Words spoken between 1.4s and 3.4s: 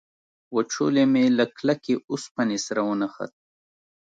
کلکې اوسپنې سره ونښت.